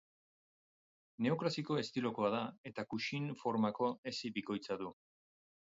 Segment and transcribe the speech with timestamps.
[1.25, 2.41] Neoklasiko estilokoa da
[2.73, 4.95] eta kuxin formako hesi bikoitza du.